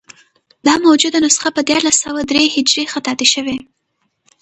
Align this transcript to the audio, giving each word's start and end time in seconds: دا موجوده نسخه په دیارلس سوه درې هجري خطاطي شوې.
دا 0.65 0.73
موجوده 0.85 1.17
نسخه 1.25 1.49
په 1.55 1.61
دیارلس 1.67 1.97
سوه 2.05 2.21
درې 2.29 2.43
هجري 2.55 2.83
خطاطي 2.93 3.27
شوې. 3.33 3.57